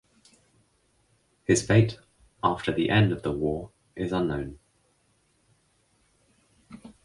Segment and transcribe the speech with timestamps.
[1.43, 1.99] His fate
[2.43, 4.57] after the end of the war is unknown.